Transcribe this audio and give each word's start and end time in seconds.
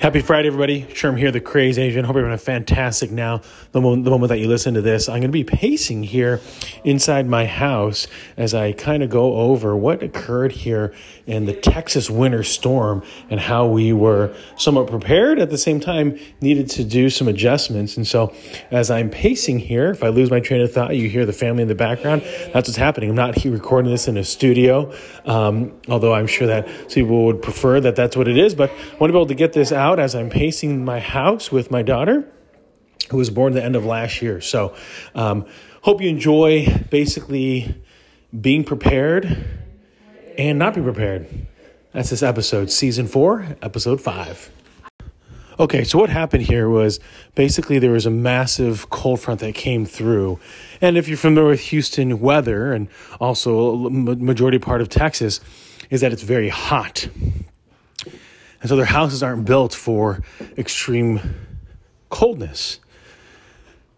Happy 0.00 0.20
Friday, 0.20 0.46
everybody. 0.46 0.84
Sherm 0.84 1.18
here, 1.18 1.32
the 1.32 1.40
Crazy 1.40 1.82
Asian. 1.82 2.04
Hope 2.04 2.14
you're 2.14 2.22
having 2.22 2.32
a 2.32 2.38
fantastic 2.38 3.10
now. 3.10 3.40
The 3.72 3.80
moment, 3.80 4.04
the 4.04 4.12
moment 4.12 4.28
that 4.28 4.38
you 4.38 4.46
listen 4.46 4.74
to 4.74 4.80
this, 4.80 5.08
I'm 5.08 5.14
going 5.14 5.22
to 5.22 5.28
be 5.30 5.42
pacing 5.42 6.04
here 6.04 6.40
inside 6.84 7.26
my 7.26 7.46
house 7.46 8.06
as 8.36 8.54
I 8.54 8.70
kind 8.70 9.02
of 9.02 9.10
go 9.10 9.34
over 9.34 9.76
what 9.76 10.04
occurred 10.04 10.52
here 10.52 10.94
in 11.26 11.46
the 11.46 11.52
Texas 11.52 12.08
winter 12.08 12.44
storm 12.44 13.02
and 13.28 13.40
how 13.40 13.66
we 13.66 13.92
were 13.92 14.32
somewhat 14.56 14.86
prepared 14.86 15.40
at 15.40 15.50
the 15.50 15.58
same 15.58 15.80
time 15.80 16.16
needed 16.40 16.70
to 16.70 16.84
do 16.84 17.10
some 17.10 17.26
adjustments. 17.26 17.96
And 17.96 18.06
so, 18.06 18.32
as 18.70 18.92
I'm 18.92 19.10
pacing 19.10 19.58
here, 19.58 19.90
if 19.90 20.04
I 20.04 20.10
lose 20.10 20.30
my 20.30 20.38
train 20.38 20.60
of 20.60 20.72
thought, 20.72 20.94
you 20.94 21.08
hear 21.08 21.26
the 21.26 21.32
family 21.32 21.62
in 21.62 21.68
the 21.68 21.74
background. 21.74 22.22
That's 22.52 22.68
what's 22.68 22.76
happening. 22.76 23.10
I'm 23.10 23.16
not 23.16 23.34
here 23.34 23.50
recording 23.50 23.90
this 23.90 24.06
in 24.06 24.16
a 24.16 24.22
studio, 24.22 24.94
um, 25.24 25.72
although 25.88 26.14
I'm 26.14 26.28
sure 26.28 26.46
that 26.46 26.68
people 26.88 27.24
would 27.24 27.42
prefer 27.42 27.80
that 27.80 27.96
that's 27.96 28.16
what 28.16 28.28
it 28.28 28.38
is. 28.38 28.54
But 28.54 28.70
I 28.70 28.96
want 28.98 29.10
to 29.10 29.12
be 29.12 29.18
able 29.18 29.26
to 29.26 29.34
get 29.34 29.52
this 29.52 29.67
out 29.72 29.98
out 29.98 30.00
as 30.00 30.14
I'm 30.14 30.30
pacing 30.30 30.84
my 30.84 31.00
house 31.00 31.50
with 31.50 31.70
my 31.70 31.82
daughter, 31.82 32.30
who 33.10 33.16
was 33.16 33.30
born 33.30 33.54
the 33.54 33.64
end 33.64 33.76
of 33.76 33.84
last 33.84 34.22
year. 34.22 34.40
So, 34.40 34.74
um, 35.14 35.46
hope 35.82 36.02
you 36.02 36.08
enjoy 36.08 36.84
basically 36.90 37.74
being 38.38 38.64
prepared 38.64 39.46
and 40.36 40.58
not 40.58 40.74
be 40.74 40.82
prepared. 40.82 41.28
That's 41.92 42.10
this 42.10 42.22
episode, 42.22 42.70
season 42.70 43.06
four, 43.06 43.56
episode 43.62 44.00
five. 44.00 44.50
Okay, 45.58 45.82
so 45.82 45.98
what 45.98 46.10
happened 46.10 46.44
here 46.44 46.68
was 46.68 47.00
basically 47.34 47.80
there 47.80 47.90
was 47.90 48.06
a 48.06 48.10
massive 48.10 48.90
cold 48.90 49.20
front 49.20 49.40
that 49.40 49.56
came 49.56 49.84
through. 49.84 50.38
And 50.80 50.96
if 50.96 51.08
you're 51.08 51.16
familiar 51.16 51.48
with 51.48 51.60
Houston 51.60 52.20
weather 52.20 52.72
and 52.72 52.88
also 53.18 53.88
majority 53.90 54.60
part 54.60 54.80
of 54.80 54.88
Texas, 54.88 55.40
is 55.90 56.00
that 56.02 56.12
it's 56.12 56.22
very 56.22 56.48
hot. 56.48 57.08
And 58.60 58.68
so 58.68 58.76
their 58.76 58.86
houses 58.86 59.22
aren't 59.22 59.44
built 59.44 59.74
for 59.74 60.22
extreme 60.56 61.20
coldness. 62.10 62.80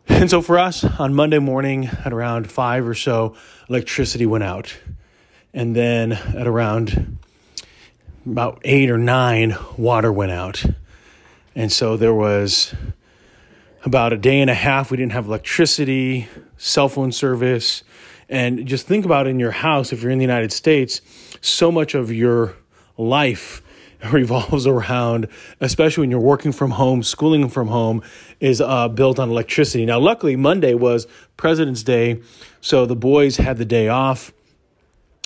And 0.09 0.29
so 0.29 0.43
for 0.43 0.59
us 0.59 0.85
on 0.85 1.15
Monday 1.15 1.39
morning 1.39 1.87
at 2.05 2.13
around 2.13 2.51
five 2.51 2.87
or 2.87 2.95
so, 2.95 3.35
electricity 3.69 4.27
went 4.27 4.45
out. 4.45 4.77
And 5.55 5.75
then 5.75 6.13
at 6.13 6.47
around 6.47 7.19
about 8.27 8.61
eight 8.65 8.91
or 8.91 8.99
nine, 8.99 9.57
water 9.79 10.13
went 10.13 10.33
out. 10.33 10.65
And 11.55 11.73
so 11.73 11.97
there 11.97 12.15
was 12.15 12.75
about 13.85 14.13
a 14.13 14.17
day 14.17 14.41
and 14.41 14.51
a 14.51 14.55
half 14.55 14.91
we 14.91 14.97
didn't 14.97 15.13
have 15.13 15.27
electricity, 15.27 16.29
cell 16.59 16.89
phone 16.89 17.13
service. 17.13 17.83
And 18.29 18.67
just 18.67 18.87
think 18.87 19.05
about 19.05 19.27
in 19.27 19.41
your 19.41 19.51
house, 19.53 19.93
if 19.93 20.03
you're 20.03 20.13
in 20.13 20.19
the 20.19 20.25
United 20.25 20.53
States, 20.53 21.01
so 21.41 21.73
much 21.73 21.95
of 21.95 22.13
your 22.13 22.57
life 22.99 23.63
revolves 24.13 24.67
around, 24.67 25.29
especially 25.61 26.03
when 26.03 26.11
you're 26.11 26.21
working 26.21 26.53
from 26.53 26.73
home, 26.73 27.03
schooling 27.03 27.49
from 27.49 27.69
home, 27.69 28.03
is 28.41 28.61
uh, 28.61 28.89
built 28.89 29.19
on 29.19 29.31
electricity. 29.31 29.85
Now, 29.85 29.99
luckily, 29.99 30.37
Monday 30.37 30.75
was 30.75 31.07
President's 31.37 31.83
Day, 31.83 32.21
so 32.61 32.87
the 32.87 32.97
boys 32.97 33.37
had 33.37 33.59
the 33.59 33.65
day 33.65 33.89
off. 33.89 34.33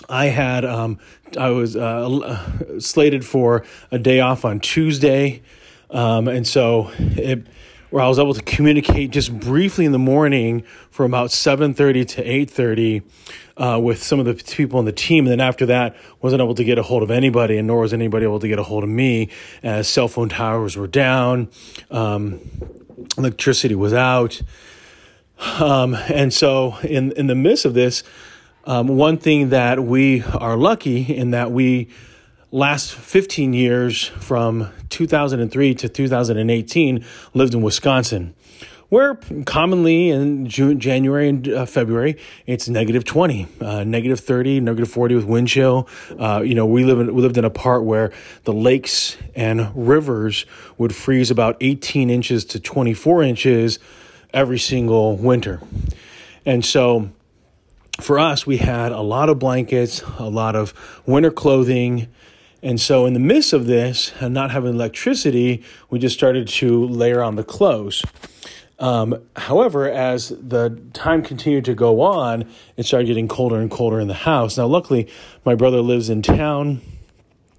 I 0.09 0.25
had, 0.25 0.65
um, 0.65 0.99
I 1.37 1.49
was 1.49 1.75
uh, 1.75 2.79
slated 2.79 3.25
for 3.25 3.63
a 3.91 3.97
day 3.97 4.19
off 4.19 4.45
on 4.45 4.59
Tuesday, 4.59 5.41
um, 5.89 6.27
and 6.27 6.45
so 6.45 6.91
it 6.97 7.47
where 7.95 8.03
I 8.03 8.09
was 8.09 8.19
able 8.19 8.33
to 8.33 8.41
communicate 8.41 9.11
just 9.11 9.37
briefly 9.39 9.85
in 9.85 9.93
the 9.93 9.99
morning 9.99 10.65
from 10.91 11.13
about 11.13 11.29
7:30 11.29 12.05
to 12.05 12.23
8:30 12.23 13.03
uh, 13.57 13.79
with 13.81 14.03
some 14.03 14.19
of 14.19 14.25
the 14.25 14.33
people 14.33 14.79
on 14.79 14.85
the 14.85 14.91
team, 14.91 15.25
and 15.25 15.31
then 15.31 15.39
after 15.39 15.65
that, 15.65 15.95
wasn't 16.21 16.41
able 16.41 16.55
to 16.55 16.63
get 16.63 16.77
a 16.77 16.83
hold 16.83 17.03
of 17.03 17.11
anybody, 17.11 17.57
and 17.57 17.67
nor 17.67 17.81
was 17.81 17.93
anybody 17.93 18.25
able 18.25 18.39
to 18.39 18.47
get 18.47 18.59
a 18.59 18.63
hold 18.63 18.83
of 18.83 18.89
me 18.89 19.29
as 19.63 19.87
cell 19.87 20.07
phone 20.07 20.29
towers 20.29 20.75
were 20.75 20.87
down, 20.87 21.49
um, 21.91 22.39
electricity 23.17 23.75
was 23.75 23.93
out, 23.93 24.41
um, 25.59 25.95
and 25.95 26.33
so 26.33 26.77
in 26.79 27.11
in 27.13 27.27
the 27.27 27.35
midst 27.35 27.65
of 27.65 27.73
this, 27.73 28.03
um, 28.65 28.87
one 28.87 29.17
thing 29.17 29.49
that 29.49 29.83
we 29.83 30.21
are 30.23 30.57
lucky 30.57 31.01
in 31.01 31.31
that 31.31 31.51
we 31.51 31.89
last 32.51 32.93
15 32.93 33.53
years 33.53 34.07
from 34.07 34.69
2003 34.89 35.75
to 35.75 35.89
2018 35.89 37.05
lived 37.33 37.53
in 37.53 37.61
Wisconsin 37.61 38.34
where 38.89 39.15
commonly 39.45 40.09
in 40.09 40.47
June, 40.47 40.79
January 40.79 41.29
and 41.29 41.47
uh, 41.47 41.65
February 41.65 42.17
it's 42.45 42.67
negative 42.69 43.03
20, 43.03 43.47
uh, 43.61 43.83
negative 43.83 44.19
30, 44.19 44.59
negative 44.59 44.89
40 44.89 45.15
with 45.15 45.25
wind 45.25 45.47
chill. 45.47 45.87
Uh, 46.19 46.41
you 46.43 46.55
know, 46.55 46.65
we 46.65 46.83
live 46.83 46.99
in, 46.99 47.13
we 47.13 47.21
lived 47.21 47.37
in 47.37 47.45
a 47.45 47.49
part 47.49 47.83
where 47.83 48.11
the 48.43 48.53
lakes 48.53 49.17
and 49.35 49.71
rivers 49.75 50.45
would 50.77 50.93
freeze 50.93 51.31
about 51.31 51.57
18 51.61 52.09
inches 52.09 52.45
to 52.45 52.59
24 52.59 53.23
inches 53.23 53.79
every 54.33 54.59
single 54.59 55.15
winter. 55.17 55.61
And 56.45 56.63
so 56.63 57.09
for 57.99 58.19
us, 58.19 58.45
we 58.45 58.57
had 58.57 58.91
a 58.91 59.01
lot 59.01 59.29
of 59.29 59.39
blankets, 59.39 60.01
a 60.19 60.29
lot 60.29 60.55
of 60.55 60.73
winter 61.05 61.31
clothing, 61.31 62.07
and 62.65 62.81
so, 62.81 63.05
in 63.05 63.13
the 63.13 63.19
midst 63.19 63.53
of 63.53 63.67
this 63.67 64.11
and 64.19 64.33
not 64.33 64.49
having 64.49 64.73
electricity, 64.73 65.63
we 65.91 65.99
just 65.99 66.15
started 66.15 66.47
to 66.47 66.87
layer 66.87 67.21
on 67.21 67.35
the 67.35 67.43
clothes. 67.43 68.03
Um, 68.77 69.21
however, 69.35 69.89
as 69.89 70.29
the 70.29 70.81
time 70.93 71.23
continued 71.23 71.65
to 71.65 71.75
go 71.75 72.01
on, 72.01 72.45
it 72.75 72.85
started 72.85 73.07
getting 73.07 73.27
colder 73.27 73.59
and 73.59 73.71
colder 73.71 73.99
in 73.99 74.07
the 74.07 74.13
house. 74.13 74.57
Now, 74.57 74.65
luckily, 74.65 75.07
my 75.45 75.55
brother 75.55 75.81
lives 75.81 76.09
in 76.09 76.21
town 76.21 76.81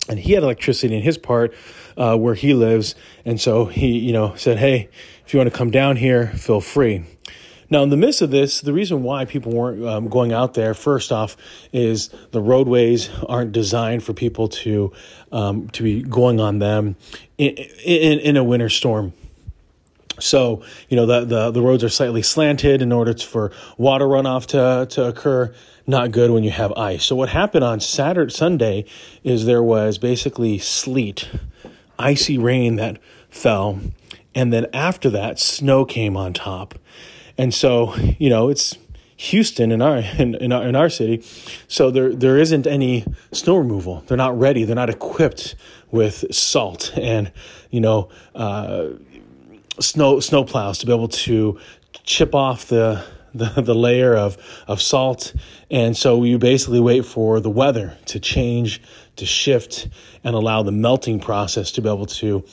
and 0.08 0.18
he 0.18 0.32
had 0.32 0.42
electricity 0.42 0.94
in 0.94 1.02
his 1.02 1.18
part 1.18 1.54
uh, 1.96 2.16
where 2.16 2.34
he 2.34 2.54
lives. 2.54 2.94
And 3.24 3.40
so 3.40 3.64
he, 3.64 3.98
you 3.98 4.12
know, 4.12 4.34
said, 4.36 4.58
Hey, 4.58 4.88
if 5.24 5.32
you 5.32 5.38
want 5.38 5.50
to 5.50 5.56
come 5.56 5.70
down 5.70 5.96
here, 5.96 6.28
feel 6.28 6.60
free. 6.60 7.04
Now, 7.68 7.82
in 7.82 7.90
the 7.90 7.96
midst 7.96 8.22
of 8.22 8.30
this, 8.30 8.60
the 8.60 8.72
reason 8.72 9.02
why 9.02 9.24
people 9.24 9.52
weren't 9.52 9.84
um, 9.84 10.08
going 10.08 10.32
out 10.32 10.54
there, 10.54 10.72
first 10.72 11.10
off, 11.10 11.36
is 11.72 12.10
the 12.30 12.40
roadways 12.40 13.10
aren't 13.28 13.50
designed 13.50 14.04
for 14.04 14.12
people 14.12 14.48
to 14.48 14.92
um, 15.32 15.68
to 15.70 15.82
be 15.82 16.02
going 16.02 16.38
on 16.38 16.60
them 16.60 16.94
in, 17.38 17.56
in, 17.84 18.20
in 18.20 18.36
a 18.36 18.44
winter 18.44 18.68
storm. 18.68 19.12
So, 20.18 20.62
you 20.88 20.96
know, 20.96 21.06
the, 21.06 21.24
the, 21.24 21.50
the 21.50 21.62
roads 21.62 21.84
are 21.84 21.88
slightly 21.88 22.22
slanted 22.22 22.82
in 22.82 22.92
order 22.92 23.14
for 23.16 23.52
water 23.76 24.06
runoff 24.06 24.46
to, 24.46 24.86
to 24.94 25.04
occur. 25.04 25.54
Not 25.86 26.10
good 26.10 26.30
when 26.30 26.42
you 26.42 26.50
have 26.50 26.72
ice. 26.72 27.04
So, 27.04 27.14
what 27.14 27.28
happened 27.28 27.64
on 27.64 27.80
Saturday, 27.80 28.32
Sunday 28.32 28.84
is 29.22 29.46
there 29.46 29.62
was 29.62 29.98
basically 29.98 30.58
sleet, 30.58 31.28
icy 31.98 32.38
rain 32.38 32.76
that 32.76 32.98
fell. 33.30 33.80
And 34.34 34.52
then 34.52 34.66
after 34.72 35.08
that, 35.10 35.38
snow 35.38 35.84
came 35.84 36.16
on 36.16 36.32
top. 36.32 36.74
And 37.38 37.54
so, 37.54 37.94
you 38.18 38.28
know, 38.28 38.48
it's 38.48 38.76
Houston 39.16 39.72
in 39.72 39.80
our 39.80 39.98
in, 40.18 40.34
in 40.34 40.52
our, 40.52 40.62
in 40.66 40.76
our 40.76 40.88
city, 40.88 41.22
so 41.68 41.90
there 41.90 42.14
there 42.14 42.38
isn't 42.38 42.66
any 42.66 43.04
snow 43.32 43.56
removal. 43.56 44.04
They're 44.06 44.16
not 44.16 44.38
ready. 44.38 44.64
They're 44.64 44.76
not 44.76 44.90
equipped 44.90 45.54
with 45.90 46.24
salt 46.34 46.92
and 46.96 47.32
you 47.70 47.80
know 47.80 48.08
uh, 48.34 48.88
snow 49.80 50.20
snow 50.20 50.44
plows 50.44 50.78
to 50.78 50.86
be 50.86 50.92
able 50.92 51.08
to 51.08 51.58
chip 52.04 52.34
off 52.34 52.66
the 52.66 53.04
the, 53.36 53.62
the 53.62 53.74
layer 53.74 54.16
of, 54.16 54.36
of 54.66 54.80
salt. 54.80 55.34
And 55.70 55.96
so 55.96 56.24
you 56.24 56.38
basically 56.38 56.80
wait 56.80 57.04
for 57.04 57.40
the 57.40 57.50
weather 57.50 57.96
to 58.06 58.18
change, 58.18 58.80
to 59.16 59.26
shift, 59.26 59.88
and 60.24 60.34
allow 60.34 60.62
the 60.62 60.72
melting 60.72 61.20
process 61.20 61.70
to 61.72 61.82
be 61.82 61.88
able 61.88 62.06
to 62.06 62.44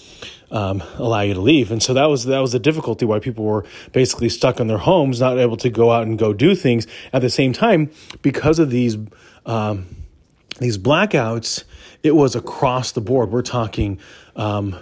um, 0.52 0.84
allow 0.96 1.22
you 1.22 1.34
to 1.34 1.42
leave. 1.42 1.72
And 1.72 1.82
so 1.82 1.94
that 1.94 2.06
was 2.06 2.26
that 2.26 2.40
was 2.40 2.52
the 2.52 2.60
difficulty 2.60 3.06
why 3.06 3.20
people 3.20 3.46
were 3.46 3.66
basically 3.92 4.30
stuck 4.30 4.60
in 4.60 4.68
their 4.68 4.78
homes, 4.78 5.20
not 5.20 5.38
able 5.40 5.58
to 5.58 5.70
go 5.70 5.92
out 5.92 6.04
and 6.04 6.18
go 6.18 6.34
do 6.34 6.54
things. 6.54 6.86
At 7.12 7.22
the 7.22 7.30
same 7.30 7.54
time, 7.54 7.90
because 8.22 8.60
of 8.60 8.70
these 8.70 8.98
um, 9.46 9.88
these 10.60 10.78
blackouts, 10.78 11.64
it 12.04 12.16
was 12.16 12.36
across 12.36 12.92
the 12.92 13.02
board. 13.02 13.32
We're 13.32 13.42
talking. 13.42 14.00
Um, 14.36 14.78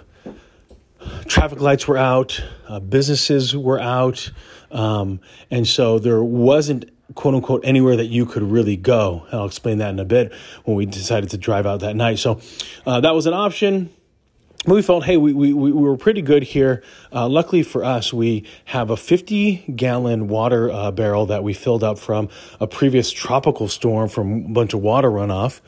traffic 1.26 1.60
lights 1.60 1.86
were 1.88 1.98
out, 1.98 2.42
uh, 2.68 2.80
businesses 2.80 3.56
were 3.56 3.80
out, 3.80 4.30
um, 4.70 5.20
and 5.50 5.66
so 5.66 5.98
there 5.98 6.22
wasn't 6.22 6.90
quote 7.14 7.34
unquote 7.34 7.62
anywhere 7.64 7.96
that 7.96 8.06
you 8.06 8.26
could 8.26 8.42
really 8.42 8.76
go. 8.76 9.24
And 9.30 9.40
I'll 9.40 9.46
explain 9.46 9.78
that 9.78 9.90
in 9.90 9.98
a 9.98 10.04
bit 10.04 10.32
when 10.64 10.76
we 10.76 10.86
decided 10.86 11.30
to 11.30 11.38
drive 11.38 11.66
out 11.66 11.80
that 11.80 11.96
night. 11.96 12.18
So 12.18 12.40
uh, 12.86 13.00
that 13.00 13.14
was 13.14 13.26
an 13.26 13.34
option 13.34 13.90
we 14.66 14.80
felt, 14.80 15.04
hey, 15.04 15.16
we, 15.16 15.32
we, 15.32 15.52
we 15.52 15.72
were 15.72 15.96
pretty 15.96 16.22
good 16.22 16.44
here. 16.44 16.82
Uh, 17.12 17.28
luckily 17.28 17.64
for 17.64 17.84
us, 17.84 18.12
we 18.12 18.44
have 18.66 18.90
a 18.90 18.96
50 18.96 19.64
gallon 19.74 20.28
water 20.28 20.70
uh, 20.70 20.92
barrel 20.92 21.26
that 21.26 21.42
we 21.42 21.52
filled 21.52 21.82
up 21.82 21.98
from 21.98 22.28
a 22.60 22.66
previous 22.68 23.10
tropical 23.10 23.66
storm 23.66 24.08
from 24.08 24.44
a 24.46 24.48
bunch 24.50 24.72
of 24.72 24.80
water 24.80 25.10
runoff. 25.10 25.60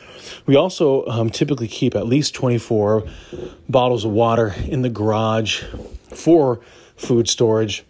We 0.46 0.55
also 0.55 1.05
um, 1.06 1.31
typically 1.31 1.67
keep 1.67 1.96
at 1.96 2.06
least 2.06 2.35
24 2.35 3.05
bottles 3.69 4.05
of 4.05 4.12
water 4.12 4.55
in 4.64 4.82
the 4.82 4.91
garage 4.91 5.64
for 6.11 6.61
food 6.94 7.29
storage. 7.29 7.85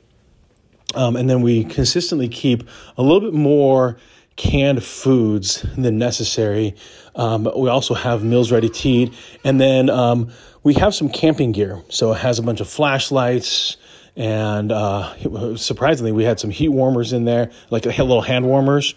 Um, 0.94 1.16
and 1.16 1.28
then 1.28 1.42
we 1.42 1.64
consistently 1.64 2.28
keep 2.28 2.66
a 2.96 3.02
little 3.02 3.20
bit 3.20 3.34
more 3.34 3.98
canned 4.36 4.82
foods 4.82 5.62
than 5.76 5.98
necessary. 5.98 6.74
Um, 7.14 7.44
we 7.56 7.68
also 7.68 7.94
have 7.94 8.24
meals 8.24 8.50
ready 8.50 8.68
teed. 8.68 9.14
And 9.44 9.60
then 9.60 9.90
um, 9.90 10.32
we 10.64 10.74
have 10.74 10.94
some 10.94 11.10
camping 11.10 11.52
gear. 11.52 11.82
So 11.90 12.12
it 12.12 12.18
has 12.18 12.40
a 12.40 12.42
bunch 12.42 12.60
of 12.60 12.68
flashlights, 12.68 13.76
and 14.16 14.72
uh, 14.72 15.56
surprisingly, 15.56 16.10
we 16.10 16.24
had 16.24 16.40
some 16.40 16.50
heat 16.50 16.70
warmers 16.70 17.12
in 17.12 17.24
there, 17.24 17.52
like 17.70 17.84
little 17.84 18.22
hand 18.22 18.46
warmers. 18.46 18.94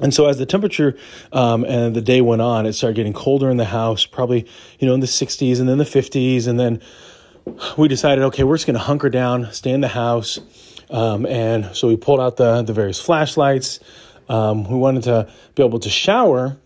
And 0.00 0.14
so, 0.14 0.26
as 0.26 0.38
the 0.38 0.46
temperature 0.46 0.96
um, 1.32 1.64
and 1.64 1.96
the 1.96 2.00
day 2.00 2.20
went 2.20 2.42
on, 2.42 2.66
it 2.66 2.74
started 2.74 2.94
getting 2.94 3.12
colder 3.12 3.50
in 3.50 3.56
the 3.56 3.64
house, 3.64 4.06
probably 4.06 4.46
you 4.78 4.86
know 4.86 4.94
in 4.94 5.00
the 5.00 5.06
60s 5.06 5.58
and 5.58 5.68
then 5.68 5.78
the 5.78 5.84
50s, 5.84 6.46
and 6.46 6.60
then 6.60 6.80
we 7.76 7.88
decided, 7.88 8.22
okay, 8.24 8.44
we're 8.44 8.56
just 8.56 8.66
going 8.66 8.74
to 8.74 8.80
hunker 8.80 9.08
down, 9.08 9.50
stay 9.52 9.70
in 9.70 9.80
the 9.80 9.88
house, 9.88 10.38
um, 10.90 11.26
and 11.26 11.74
so 11.74 11.88
we 11.88 11.96
pulled 11.96 12.20
out 12.20 12.36
the 12.36 12.62
the 12.62 12.72
various 12.72 13.00
flashlights. 13.00 13.80
Um, 14.28 14.68
we 14.68 14.76
wanted 14.76 15.04
to 15.04 15.32
be 15.54 15.64
able 15.64 15.80
to 15.80 15.90
shower, 15.90 16.56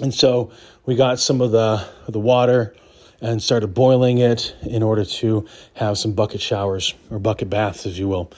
and 0.00 0.12
so 0.12 0.50
we 0.86 0.96
got 0.96 1.20
some 1.20 1.40
of 1.40 1.52
the 1.52 1.86
the 2.08 2.18
water 2.18 2.74
and 3.22 3.42
started 3.42 3.68
boiling 3.68 4.18
it 4.18 4.54
in 4.62 4.82
order 4.82 5.04
to 5.04 5.46
have 5.74 5.96
some 5.96 6.12
bucket 6.12 6.40
showers 6.40 6.92
or 7.10 7.18
bucket 7.18 7.48
baths, 7.48 7.86
if 7.86 7.96
you 7.96 8.08
will. 8.08 8.30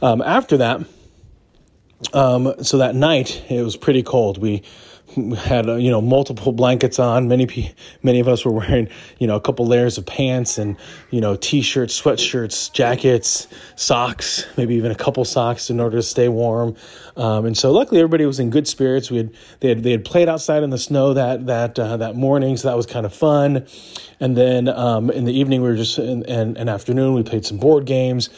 Um, 0.00 0.22
after 0.22 0.56
that, 0.58 0.80
um, 2.14 2.54
so 2.62 2.78
that 2.78 2.94
night 2.94 3.42
it 3.50 3.62
was 3.62 3.76
pretty 3.76 4.02
cold. 4.02 4.38
We 4.38 4.62
had 5.36 5.68
uh, 5.68 5.74
you 5.74 5.90
know 5.90 6.00
multiple 6.00 6.52
blankets 6.52 6.98
on. 6.98 7.28
Many 7.28 7.72
many 8.02 8.20
of 8.20 8.28
us 8.28 8.44
were 8.44 8.52
wearing 8.52 8.88
you 9.18 9.26
know 9.26 9.36
a 9.36 9.40
couple 9.40 9.66
layers 9.66 9.98
of 9.98 10.06
pants 10.06 10.58
and 10.58 10.76
you 11.10 11.20
know 11.20 11.36
t-shirts, 11.36 12.00
sweatshirts, 12.00 12.72
jackets, 12.72 13.48
socks, 13.76 14.46
maybe 14.56 14.74
even 14.74 14.90
a 14.90 14.94
couple 14.94 15.24
socks 15.24 15.70
in 15.70 15.80
order 15.80 15.98
to 15.98 16.02
stay 16.02 16.28
warm. 16.28 16.76
Um, 17.16 17.44
and 17.46 17.56
so 17.56 17.72
luckily 17.72 18.00
everybody 18.00 18.24
was 18.24 18.40
in 18.40 18.50
good 18.50 18.66
spirits. 18.66 19.10
We 19.10 19.18
had 19.18 19.34
they 19.60 19.68
had 19.68 19.82
they 19.82 19.90
had 19.90 20.04
played 20.04 20.28
outside 20.28 20.62
in 20.62 20.70
the 20.70 20.78
snow 20.78 21.14
that 21.14 21.46
that 21.46 21.78
uh, 21.78 21.98
that 21.98 22.16
morning, 22.16 22.56
so 22.56 22.68
that 22.68 22.76
was 22.76 22.86
kind 22.86 23.06
of 23.06 23.14
fun. 23.14 23.66
And 24.20 24.36
then 24.36 24.68
um, 24.68 25.10
in 25.10 25.24
the 25.24 25.32
evening 25.32 25.62
we 25.62 25.68
were 25.68 25.76
just 25.76 25.98
in, 25.98 26.24
in 26.24 26.56
an 26.56 26.68
afternoon 26.68 27.14
we 27.14 27.22
played 27.22 27.44
some 27.44 27.58
board 27.58 27.84
games, 27.84 28.30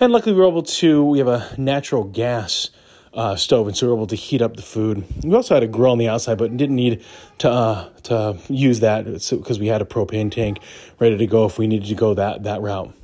and 0.00 0.12
luckily 0.12 0.34
we 0.34 0.40
were 0.40 0.48
able 0.48 0.62
to 0.62 1.04
we 1.04 1.18
have 1.18 1.28
a 1.28 1.54
natural 1.58 2.04
gas 2.04 2.70
uh, 3.14 3.36
stove, 3.36 3.68
and 3.68 3.76
so 3.76 3.86
we 3.86 3.92
were 3.92 3.98
able 3.98 4.06
to 4.06 4.16
heat 4.16 4.40
up 4.40 4.56
the 4.56 4.62
food. 4.62 5.04
We 5.22 5.34
also 5.34 5.54
had 5.54 5.62
a 5.62 5.68
grill 5.68 5.92
on 5.92 5.98
the 5.98 6.08
outside, 6.08 6.38
but 6.38 6.56
didn't 6.56 6.76
need 6.76 7.04
to 7.38 7.50
uh, 7.50 7.88
to 8.04 8.38
use 8.48 8.80
that 8.80 9.04
because 9.04 9.58
we 9.58 9.66
had 9.66 9.82
a 9.82 9.84
propane 9.84 10.30
tank 10.30 10.58
ready 10.98 11.16
to 11.18 11.26
go 11.26 11.44
if 11.44 11.58
we 11.58 11.66
needed 11.66 11.88
to 11.88 11.94
go 11.94 12.14
that 12.14 12.44
that 12.44 12.62
route. 12.62 12.94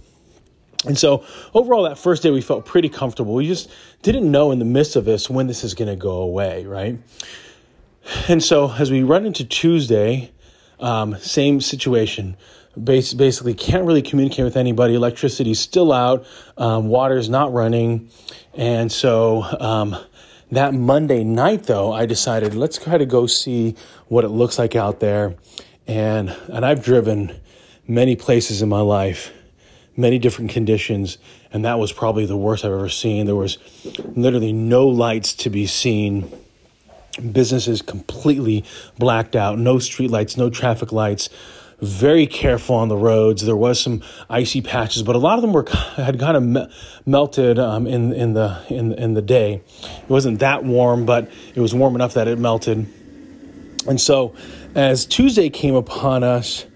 And 0.86 0.96
so 0.96 1.24
overall, 1.54 1.82
that 1.84 1.98
first 1.98 2.22
day 2.22 2.30
we 2.30 2.40
felt 2.40 2.64
pretty 2.64 2.88
comfortable. 2.88 3.34
We 3.34 3.46
just 3.46 3.68
didn't 4.02 4.30
know 4.30 4.52
in 4.52 4.58
the 4.58 4.64
midst 4.64 4.96
of 4.96 5.04
this 5.04 5.28
when 5.28 5.46
this 5.46 5.64
is 5.64 5.74
going 5.74 5.88
to 5.88 5.96
go 5.96 6.22
away, 6.22 6.66
right? 6.66 6.98
And 8.28 8.42
so 8.42 8.72
as 8.72 8.90
we 8.90 9.02
run 9.02 9.26
into 9.26 9.44
Tuesday, 9.44 10.30
um, 10.80 11.16
same 11.18 11.60
situation 11.60 12.36
basically 12.84 13.54
can't 13.54 13.84
really 13.84 14.02
communicate 14.02 14.44
with 14.44 14.56
anybody. 14.56 14.94
Electricity's 14.94 15.60
still 15.60 15.92
out, 15.92 16.26
um, 16.56 16.88
water's 16.88 17.28
not 17.28 17.52
running, 17.52 18.10
and 18.54 18.90
so 18.90 19.44
um, 19.60 19.96
that 20.50 20.74
Monday 20.74 21.24
night, 21.24 21.64
though, 21.64 21.92
I 21.92 22.06
decided 22.06 22.54
let's 22.54 22.78
try 22.78 22.98
to 22.98 23.06
go 23.06 23.26
see 23.26 23.74
what 24.08 24.24
it 24.24 24.28
looks 24.28 24.58
like 24.58 24.74
out 24.76 25.00
there, 25.00 25.34
and 25.86 26.30
and 26.48 26.64
I've 26.64 26.82
driven 26.82 27.38
many 27.86 28.16
places 28.16 28.62
in 28.62 28.68
my 28.68 28.80
life, 28.80 29.32
many 29.96 30.18
different 30.18 30.50
conditions, 30.50 31.18
and 31.52 31.64
that 31.64 31.78
was 31.78 31.92
probably 31.92 32.26
the 32.26 32.36
worst 32.36 32.64
I've 32.64 32.72
ever 32.72 32.88
seen. 32.88 33.26
There 33.26 33.36
was 33.36 33.58
literally 34.14 34.52
no 34.52 34.86
lights 34.86 35.34
to 35.34 35.50
be 35.50 35.66
seen. 35.66 36.30
Businesses 37.32 37.82
completely 37.82 38.64
blacked 38.96 39.34
out, 39.34 39.58
no 39.58 39.80
street 39.80 40.10
lights, 40.10 40.36
no 40.36 40.50
traffic 40.50 40.92
lights 40.92 41.28
very 41.80 42.26
careful 42.26 42.74
on 42.74 42.88
the 42.88 42.96
roads. 42.96 43.44
There 43.44 43.56
was 43.56 43.80
some 43.80 44.02
icy 44.28 44.60
patches, 44.60 45.02
but 45.02 45.14
a 45.14 45.18
lot 45.18 45.38
of 45.38 45.42
them 45.42 45.52
were 45.52 45.66
had 45.96 46.18
kind 46.18 46.36
of 46.36 46.42
me- 46.42 46.66
melted 47.06 47.58
um, 47.58 47.86
in 47.86 48.12
in 48.12 48.34
the 48.34 48.60
in 48.68 48.92
in 48.92 49.14
the 49.14 49.22
day. 49.22 49.62
It 49.82 50.10
wasn't 50.10 50.40
that 50.40 50.64
warm, 50.64 51.06
but 51.06 51.30
it 51.54 51.60
was 51.60 51.74
warm 51.74 51.94
enough 51.94 52.14
that 52.14 52.28
it 52.28 52.38
melted. 52.38 52.86
And 53.86 54.00
so, 54.00 54.34
as 54.74 55.06
Tuesday 55.06 55.50
came 55.50 55.74
upon 55.74 56.24
us, 56.24 56.66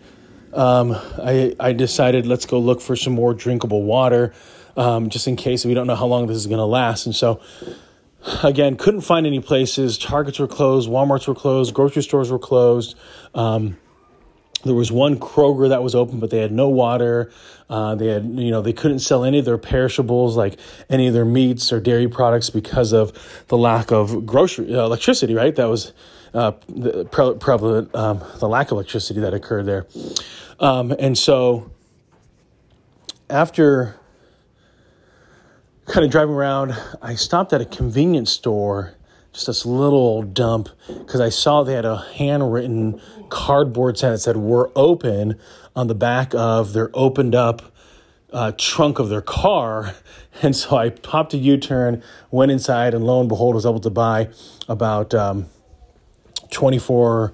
um, 0.52 0.92
I 1.18 1.54
I 1.58 1.72
decided 1.72 2.26
let's 2.26 2.46
go 2.46 2.60
look 2.60 2.80
for 2.80 2.94
some 2.94 3.12
more 3.12 3.34
drinkable 3.34 3.82
water, 3.82 4.32
um, 4.76 5.10
just 5.10 5.26
in 5.26 5.34
case 5.34 5.64
we 5.64 5.74
don't 5.74 5.88
know 5.88 5.96
how 5.96 6.06
long 6.06 6.28
this 6.28 6.36
is 6.36 6.46
going 6.46 6.58
to 6.58 6.64
last. 6.64 7.06
And 7.06 7.14
so. 7.14 7.40
Again, 8.44 8.76
couldn't 8.76 9.00
find 9.00 9.26
any 9.26 9.40
places. 9.40 9.98
Targets 9.98 10.38
were 10.38 10.46
closed, 10.46 10.88
Walmarts 10.88 11.26
were 11.26 11.34
closed, 11.34 11.74
grocery 11.74 12.04
stores 12.04 12.30
were 12.30 12.38
closed. 12.38 12.94
Um, 13.34 13.76
there 14.64 14.74
was 14.74 14.92
one 14.92 15.18
Kroger 15.18 15.68
that 15.68 15.82
was 15.82 15.94
open, 15.94 16.20
but 16.20 16.30
they 16.30 16.38
had 16.38 16.52
no 16.52 16.68
water. 16.68 17.30
Uh, 17.68 17.94
they 17.94 18.08
had, 18.08 18.24
you 18.24 18.50
know, 18.50 18.62
they 18.62 18.72
couldn't 18.72 19.00
sell 19.00 19.24
any 19.24 19.38
of 19.38 19.44
their 19.44 19.58
perishables, 19.58 20.36
like 20.36 20.58
any 20.88 21.06
of 21.08 21.14
their 21.14 21.24
meats 21.24 21.72
or 21.72 21.80
dairy 21.80 22.08
products, 22.08 22.50
because 22.50 22.92
of 22.92 23.12
the 23.48 23.56
lack 23.56 23.90
of 23.90 24.26
grocery 24.26 24.74
uh, 24.74 24.84
electricity. 24.84 25.34
Right, 25.34 25.54
that 25.56 25.68
was 25.68 25.92
uh, 26.34 26.52
the 26.68 27.04
pre- 27.06 27.34
prevalent 27.34 27.94
um, 27.94 28.22
the 28.38 28.48
lack 28.48 28.68
of 28.68 28.72
electricity 28.72 29.20
that 29.20 29.34
occurred 29.34 29.66
there, 29.66 29.86
um, 30.60 30.94
and 30.98 31.16
so 31.16 31.70
after 33.30 33.96
kind 35.86 36.04
of 36.04 36.10
driving 36.10 36.34
around, 36.34 36.74
I 37.00 37.14
stopped 37.14 37.52
at 37.52 37.60
a 37.60 37.64
convenience 37.64 38.30
store 38.30 38.94
just 39.32 39.46
this 39.46 39.64
little 39.64 39.98
old 39.98 40.34
dump 40.34 40.68
because 40.86 41.20
I 41.20 41.30
saw 41.30 41.62
they 41.62 41.74
had 41.74 41.84
a 41.84 41.96
handwritten 41.96 43.00
cardboard 43.28 43.98
sign 43.98 44.12
that 44.12 44.18
said 44.18 44.36
"We're 44.36 44.68
open" 44.76 45.38
on 45.74 45.86
the 45.86 45.94
back 45.94 46.34
of 46.34 46.72
their 46.72 46.90
opened 46.92 47.34
up 47.34 47.62
uh, 48.32 48.52
trunk 48.56 48.98
of 48.98 49.08
their 49.08 49.22
car, 49.22 49.94
and 50.42 50.54
so 50.54 50.76
I 50.76 50.90
popped 50.90 51.34
a 51.34 51.38
U 51.38 51.56
turn, 51.56 52.02
went 52.30 52.52
inside, 52.52 52.94
and 52.94 53.04
lo 53.04 53.20
and 53.20 53.28
behold, 53.28 53.54
was 53.54 53.66
able 53.66 53.80
to 53.80 53.90
buy 53.90 54.28
about 54.68 55.14
um, 55.14 55.46
twenty 56.50 56.78
four 56.78 57.32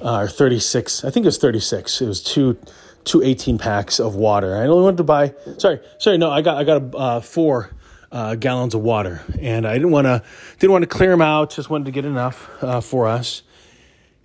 uh, 0.00 0.20
or 0.20 0.28
thirty 0.28 0.60
six. 0.60 1.04
I 1.04 1.10
think 1.10 1.24
it 1.24 1.28
was 1.28 1.38
thirty 1.38 1.60
six. 1.60 2.00
It 2.00 2.06
was 2.06 2.22
two 2.22 2.58
two 3.02 3.22
18 3.22 3.56
packs 3.56 3.98
of 3.98 4.14
water. 4.14 4.54
I 4.54 4.66
only 4.66 4.82
wanted 4.82 4.98
to 4.98 5.04
buy. 5.04 5.34
Sorry, 5.56 5.80
sorry, 5.98 6.18
no, 6.18 6.30
I 6.30 6.42
got 6.42 6.58
I 6.58 6.64
got 6.64 6.82
a 6.82 6.96
uh, 6.96 7.20
four 7.20 7.70
uh, 8.12 8.34
gallons 8.34 8.74
of 8.74 8.82
water, 8.82 9.22
and 9.40 9.66
I 9.66 9.74
didn't 9.74 9.90
want 9.90 10.06
to 10.06 10.22
didn't 10.58 10.72
want 10.72 10.82
to 10.82 10.88
clear 10.88 11.10
them 11.10 11.22
out. 11.22 11.50
Just 11.50 11.70
wanted 11.70 11.84
to 11.86 11.90
get 11.90 12.04
enough 12.04 12.50
uh, 12.62 12.80
for 12.80 13.06
us. 13.06 13.42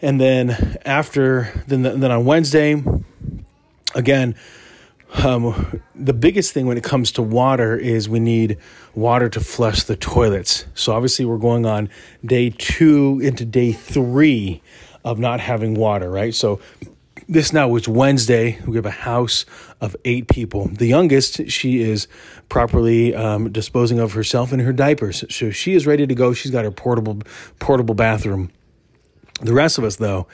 And 0.02 0.20
then 0.20 0.78
after 0.86 1.64
then 1.68 1.84
then 1.84 2.12
on 2.12 2.26
Wednesday, 2.26 2.84
again, 3.94 4.36
um, 5.24 5.82
the 5.94 6.14
biggest 6.14 6.54
thing 6.54 6.66
when 6.66 6.78
it 6.78 6.84
comes 6.84 7.12
to 7.14 7.22
water 7.22 7.78
is 7.78 8.10
we 8.10 8.20
need 8.20 8.58
water 8.94 9.30
to 9.30 9.40
flush 9.40 9.84
the 9.84 9.96
toilets. 9.96 10.66
So 10.74 10.94
obviously 10.94 11.26
we're 11.26 11.38
going 11.38 11.66
on 11.66 11.90
day 12.26 12.50
two 12.50 13.20
into 13.22 13.46
day 13.46 13.72
three 13.72 14.62
of 15.04 15.20
not 15.20 15.40
having 15.40 15.76
water, 15.76 16.10
right? 16.10 16.34
So 16.34 16.60
this 17.28 17.52
now 17.52 17.76
is 17.76 17.88
Wednesday. 17.88 18.60
We 18.66 18.76
have 18.76 18.86
a 18.86 18.92
house 18.92 19.46
of 19.82 19.96
eight 20.06 20.28
people. 20.28 20.68
The 20.68 20.86
youngest, 20.86 21.50
she 21.50 21.82
is 21.82 22.08
properly 22.50 23.16
um, 23.16 23.52
disposing 23.52 24.00
of 24.00 24.14
herself 24.14 24.54
in 24.54 24.60
her 24.60 24.74
diapers, 24.74 25.24
so 25.30 25.52
she 25.52 25.74
is 25.74 25.88
ready 25.88 26.06
to 26.06 26.16
go. 26.16 26.34
She's 26.34 26.52
got 26.52 26.66
her 26.66 26.72
portable 26.72 27.20
portable 27.60 27.96
bathroom. 27.96 28.52
The 29.42 29.54
rest 29.54 29.78
of 29.78 29.84
us, 29.84 29.98
though, 29.98 30.28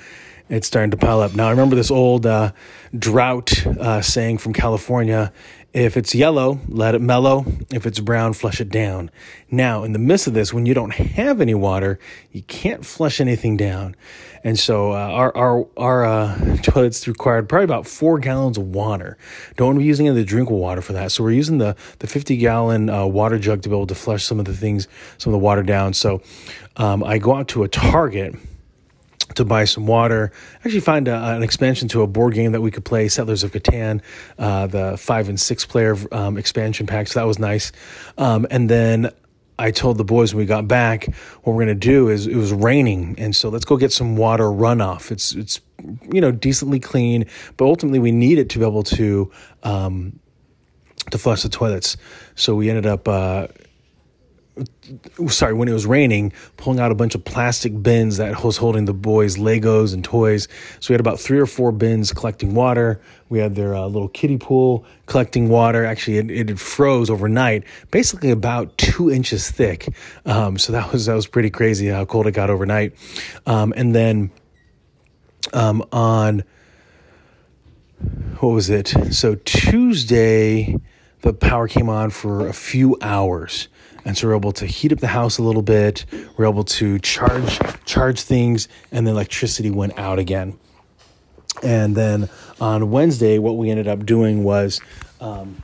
it's 0.50 0.68
starting 0.68 0.92
to 0.92 0.98
pile 0.98 1.22
up. 1.22 1.34
Now, 1.34 1.48
I 1.48 1.52
remember 1.52 1.76
this 1.76 1.90
old 1.90 2.26
uh, 2.26 2.52
drought 2.98 3.66
uh, 3.66 4.02
saying 4.02 4.40
from 4.40 4.54
California 4.54 5.32
if 5.74 5.96
it's 5.96 6.14
yellow, 6.14 6.60
let 6.68 6.96
it 6.96 7.02
mellow. 7.02 7.46
If 7.72 7.86
it's 7.86 8.00
brown, 8.00 8.34
flush 8.34 8.60
it 8.60 8.70
down. 8.70 9.10
Now, 9.50 9.84
in 9.84 9.94
the 9.94 10.00
midst 10.00 10.28
of 10.28 10.34
this, 10.34 10.54
when 10.54 10.66
you 10.66 10.74
don't 10.74 10.94
have 10.94 11.40
any 11.40 11.54
water, 11.54 11.98
you 12.32 12.42
can't 12.44 12.86
flush 12.86 13.22
anything 13.22 13.56
down. 13.56 13.96
And 14.44 14.60
so 14.60 14.92
uh, 14.92 14.96
our, 14.96 15.38
our, 15.38 15.68
our 15.78 16.06
uh, 16.06 16.58
toilets 16.64 17.08
required 17.08 17.48
probably 17.48 17.66
about 17.66 17.88
four 17.88 18.20
gallons 18.20 18.58
of 18.58 18.66
water. 18.66 19.18
Don't 19.56 19.78
be 19.78 19.86
using 19.86 20.08
any 20.08 20.12
of 20.12 20.16
the 20.18 20.26
drinkable 20.26 20.60
water 20.60 20.82
for 20.82 20.92
that. 20.94 21.12
So 21.14 21.24
we're 21.24 21.32
using 21.32 21.60
the, 21.60 21.78
the 22.00 22.08
50 22.08 22.36
gallon 22.38 22.90
uh, 22.90 23.06
water 23.06 23.40
jug 23.40 23.62
to 23.62 23.70
be 23.70 23.76
able 23.76 23.88
to 23.88 23.96
flush 23.96 24.26
some 24.26 24.40
of 24.40 24.46
the 24.46 24.56
things, 24.56 24.90
some 25.18 25.34
of 25.34 25.40
the 25.40 25.44
water 25.44 25.64
down. 25.64 25.94
So 25.94 26.22
um, 26.76 27.02
I 27.04 27.18
go 27.18 27.36
out 27.36 27.48
to 27.50 27.64
a 27.64 27.70
Target 27.70 28.36
to 29.36 29.46
buy 29.46 29.66
some 29.66 29.88
water. 29.88 30.32
Actually, 30.66 30.82
find 30.82 31.08
a, 31.08 31.36
an 31.36 31.44
expansion 31.44 31.88
to 31.90 32.02
a 32.02 32.08
board 32.08 32.34
game 32.34 32.52
that 32.52 32.62
we 32.62 32.72
could 32.72 32.86
play, 32.86 33.08
Settlers 33.08 33.44
of 33.44 33.52
Catan, 33.52 34.02
uh, 34.38 34.68
the 34.68 34.98
five 34.98 35.30
and 35.30 35.40
six 35.40 35.66
player 35.66 35.96
um, 36.12 36.38
expansion 36.38 36.88
pack. 36.88 37.08
So 37.08 37.20
that 37.20 37.26
was 37.26 37.40
nice. 37.40 37.72
Um, 38.18 38.48
and 38.50 38.70
then 38.70 39.12
I 39.60 39.72
told 39.72 39.98
the 39.98 40.04
boys 40.04 40.34
when 40.34 40.40
we 40.40 40.48
got 40.48 40.68
back, 40.68 41.06
what 41.44 41.54
we're 41.54 41.66
going 41.66 41.68
to 41.68 41.76
do 41.76 42.10
is 42.10 42.26
it 42.26 42.36
was 42.36 42.52
raining, 42.52 43.16
and 43.20 43.36
so 43.36 43.50
let's 43.50 43.66
go 43.66 43.78
get 43.78 43.92
some 43.92 44.18
water 44.18 44.46
runoff. 44.46 45.12
It's 45.12 45.34
it's 45.34 45.62
you 46.12 46.20
know 46.20 46.32
decently 46.32 46.80
clean, 46.80 47.26
but 47.58 47.66
ultimately 47.66 48.00
we 48.00 48.12
need 48.12 48.40
it 48.40 48.50
to 48.50 48.60
be 48.60 48.66
able 48.66 48.84
to 48.84 49.32
um, 49.64 50.20
to 51.12 51.18
flush 51.18 51.44
the 51.44 51.50
toilets. 51.50 51.96
So 52.36 52.56
we 52.56 52.70
ended 52.70 52.86
up. 52.86 53.08
Uh, 53.08 53.48
sorry, 55.28 55.54
when 55.54 55.68
it 55.68 55.74
was 55.74 55.86
raining, 55.86 56.34
pulling 56.58 56.80
out 56.80 56.92
a 56.92 56.96
bunch 56.96 57.16
of 57.16 57.24
plastic 57.24 57.82
bins 57.82 58.18
that 58.18 58.44
was 58.44 58.58
holding 58.58 58.86
the 58.86 58.94
boys' 58.94 59.38
Legos 59.38 59.94
and 59.94 60.04
toys. 60.04 60.48
So 60.80 60.92
we 60.92 60.94
had 60.94 61.00
about 61.00 61.20
three 61.20 61.40
or 61.40 61.46
four 61.46 61.72
bins 61.72 62.12
collecting 62.12 62.54
water. 62.54 63.02
We 63.30 63.40
had 63.40 63.56
their 63.56 63.76
uh, 63.76 63.86
little 63.88 64.10
kiddie 64.10 64.38
pool 64.38 64.86
collecting 65.06 65.48
water. 65.50 65.86
Actually, 65.86 66.18
it, 66.18 66.50
it 66.50 66.60
froze 66.60 67.10
overnight, 67.10 67.64
basically 67.92 68.32
about 68.32 68.78
two 68.78 69.10
inches 69.10 69.50
thick. 69.50 69.94
Um, 70.26 70.58
so 70.58 70.74
that 70.74 70.92
was 70.92 71.06
that 71.06 71.16
was 71.16 71.28
pretty 71.28 71.50
crazy 71.50 71.88
how 71.88 72.06
cold 72.06 72.28
it 72.28 72.32
got 72.32 72.50
overnight. 72.50 72.96
Um, 73.46 73.74
and 73.76 73.96
then 73.96 74.32
um, 75.54 75.84
on 75.92 76.44
what 78.40 78.50
was 78.50 78.70
it? 78.70 78.94
So 79.12 79.36
Tuesday, 79.36 80.78
the 81.22 81.34
power 81.34 81.68
came 81.68 81.88
on 81.88 82.10
for 82.10 82.48
a 82.48 82.54
few 82.54 82.98
hours 83.02 83.70
and 84.06 84.18
so 84.18 84.28
we're 84.28 84.36
able 84.36 84.52
to 84.54 84.66
heat 84.66 84.92
up 84.92 85.00
the 85.00 85.08
house 85.08 85.38
a 85.38 85.44
little 85.44 85.62
bit. 85.62 86.06
We're 86.38 86.48
able 86.48 86.64
to 86.64 87.00
charge 87.00 87.60
charge 87.86 88.22
things, 88.22 88.68
and 88.92 89.06
the 89.06 89.12
electricity 89.12 89.72
went 89.72 89.98
out 89.98 90.20
again. 90.20 90.58
And 91.64 91.96
then 91.96 92.30
on 92.60 92.92
Wednesday, 92.92 93.38
what 93.40 93.58
we 93.58 93.70
ended 93.70 93.88
up 93.88 94.06
doing 94.06 94.44
was. 94.44 94.82
Um, 95.20 95.64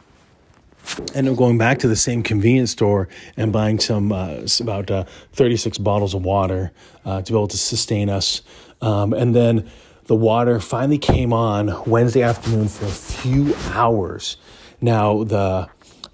ended 1.13 1.33
up 1.33 1.37
going 1.37 1.57
back 1.57 1.79
to 1.79 1.87
the 1.87 1.95
same 1.97 2.23
convenience 2.23 2.71
store 2.71 3.09
and 3.35 3.51
buying 3.51 3.79
some 3.79 4.11
uh, 4.11 4.45
about 4.61 4.89
uh, 4.89 5.03
36 5.33 5.77
bottles 5.79 6.13
of 6.13 6.23
water 6.23 6.71
uh, 7.05 7.21
to 7.21 7.31
be 7.33 7.37
able 7.37 7.47
to 7.47 7.57
sustain 7.57 8.09
us. 8.09 8.41
Um, 8.81 9.13
and 9.13 9.35
then 9.35 9.69
the 10.05 10.15
water 10.15 10.59
finally 10.59 10.97
came 10.97 11.33
on 11.33 11.83
Wednesday 11.85 12.21
afternoon 12.21 12.69
for 12.69 12.85
a 12.85 12.89
few 12.89 13.53
hours. 13.71 14.37
Now 14.79 15.23
the 15.23 15.67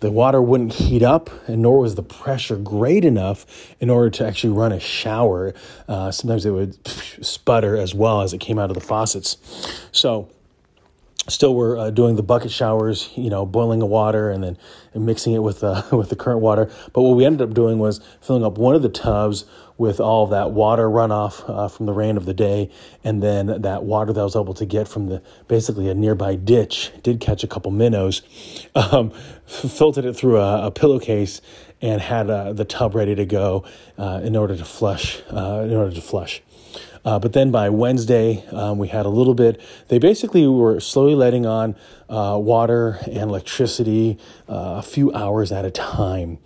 the 0.03 0.11
water 0.11 0.41
wouldn't 0.41 0.73
heat 0.73 1.01
up, 1.01 1.29
and 1.47 1.61
nor 1.61 1.79
was 1.79 1.95
the 1.95 2.03
pressure 2.03 2.57
great 2.57 3.05
enough 3.05 3.45
in 3.79 3.89
order 3.89 4.09
to 4.09 4.27
actually 4.27 4.51
run 4.51 4.73
a 4.73 4.79
shower. 4.79 5.53
Uh, 5.87 6.11
sometimes 6.11 6.45
it 6.45 6.51
would 6.51 6.77
sputter 7.25 7.77
as 7.77 7.95
well 7.95 8.21
as 8.21 8.33
it 8.33 8.39
came 8.39 8.59
out 8.59 8.69
of 8.69 8.73
the 8.73 8.81
faucets. 8.81 9.37
So, 9.93 10.29
still 11.29 11.55
we're 11.55 11.77
uh, 11.77 11.89
doing 11.89 12.17
the 12.17 12.21
bucket 12.21 12.51
showers, 12.51 13.11
you 13.15 13.29
know, 13.29 13.45
boiling 13.45 13.79
the 13.79 13.85
water 13.85 14.29
and 14.29 14.43
then 14.43 14.57
mixing 14.93 15.31
it 15.31 15.39
with 15.39 15.63
uh, 15.63 15.83
with 15.93 16.09
the 16.09 16.17
current 16.17 16.41
water. 16.41 16.69
But 16.91 17.03
what 17.03 17.15
we 17.15 17.23
ended 17.23 17.41
up 17.41 17.53
doing 17.53 17.79
was 17.79 18.01
filling 18.19 18.43
up 18.43 18.57
one 18.57 18.75
of 18.75 18.81
the 18.81 18.89
tubs 18.89 19.45
with 19.77 19.99
all 19.99 20.27
that 20.27 20.51
water 20.51 20.87
runoff 20.87 21.47
uh, 21.49 21.67
from 21.67 21.85
the 21.85 21.93
rain 21.93 22.17
of 22.17 22.25
the 22.25 22.33
day, 22.33 22.69
and 23.03 23.21
then 23.21 23.61
that 23.61 23.83
water 23.83 24.13
that 24.13 24.19
I 24.19 24.23
was 24.23 24.35
able 24.35 24.53
to 24.55 24.65
get 24.65 24.87
from 24.87 25.07
the 25.07 25.21
basically 25.47 25.89
a 25.89 25.93
nearby 25.93 26.35
ditch 26.35 26.91
did 27.01 27.19
catch 27.19 27.43
a 27.43 27.47
couple 27.47 27.71
minnows. 27.71 28.21
Um, 28.75 29.11
filtered 29.45 30.05
it 30.05 30.13
through 30.13 30.37
a, 30.39 30.67
a 30.67 30.71
pillowcase 30.71 31.41
and 31.81 32.01
had 32.01 32.29
uh, 32.29 32.53
the 32.53 32.65
tub 32.65 32.95
ready 32.95 33.13
to 33.15 33.25
go 33.25 33.65
uh, 33.97 34.21
in 34.23 34.35
order 34.35 34.55
to 34.55 34.65
flush. 34.65 35.21
Uh, 35.29 35.63
in 35.65 35.73
order 35.73 35.93
to 35.93 36.01
flush. 36.01 36.41
Uh, 37.05 37.19
but 37.19 37.33
then 37.33 37.51
by 37.51 37.69
Wednesday, 37.69 38.45
um, 38.51 38.77
we 38.77 38.87
had 38.87 39.05
a 39.05 39.09
little 39.09 39.33
bit. 39.33 39.59
They 39.89 39.99
basically 39.99 40.47
were 40.47 40.79
slowly 40.79 41.15
letting 41.15 41.45
on 41.45 41.75
uh, 42.09 42.37
water 42.41 42.99
and 43.05 43.29
electricity 43.29 44.17
uh, 44.47 44.75
a 44.77 44.81
few 44.81 45.11
hours 45.13 45.51
at 45.51 45.65
a 45.65 45.71
time. 45.71 46.39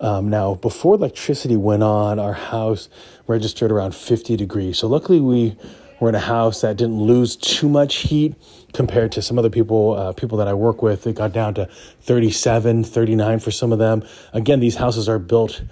Um, 0.00 0.30
now, 0.30 0.54
before 0.54 0.94
electricity 0.94 1.56
went 1.56 1.82
on, 1.82 2.18
our 2.18 2.32
house 2.32 2.88
registered 3.26 3.70
around 3.70 3.94
50 3.94 4.36
degrees. 4.36 4.78
So, 4.78 4.88
luckily, 4.88 5.20
we 5.20 5.56
were 6.00 6.08
in 6.08 6.14
a 6.14 6.20
house 6.20 6.62
that 6.62 6.76
didn't 6.78 6.98
lose 6.98 7.36
too 7.36 7.68
much 7.68 7.96
heat 7.96 8.34
compared 8.72 9.12
to 9.12 9.22
some 9.22 9.38
other 9.38 9.50
people 9.50 9.94
uh, 9.94 10.12
people 10.12 10.38
that 10.38 10.48
I 10.48 10.54
work 10.54 10.82
with. 10.82 11.06
It 11.06 11.16
got 11.16 11.32
down 11.32 11.54
to 11.54 11.66
37, 12.00 12.84
39 12.84 13.38
for 13.38 13.50
some 13.50 13.72
of 13.72 13.78
them. 13.78 14.02
Again, 14.32 14.60
these 14.60 14.76
houses 14.76 15.08
are 15.08 15.18
built 15.18 15.62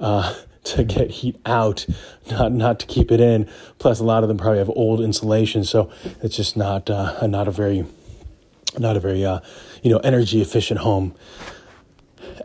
uh, 0.00 0.34
to 0.64 0.84
get 0.84 1.10
heat 1.10 1.36
out, 1.44 1.84
not 2.30 2.52
not 2.52 2.78
to 2.80 2.86
keep 2.86 3.10
it 3.10 3.20
in. 3.20 3.48
Plus, 3.78 3.98
a 3.98 4.04
lot 4.04 4.22
of 4.22 4.28
them 4.28 4.38
probably 4.38 4.58
have 4.58 4.70
old 4.70 5.00
insulation, 5.00 5.64
so 5.64 5.90
it's 6.22 6.36
just 6.36 6.56
not 6.56 6.88
uh, 6.88 7.26
not 7.26 7.48
a 7.48 7.50
very 7.50 7.84
not 8.78 8.96
a 8.96 9.00
very 9.00 9.24
uh, 9.24 9.40
you 9.82 9.90
know 9.90 9.98
energy 9.98 10.40
efficient 10.40 10.80
home. 10.80 11.14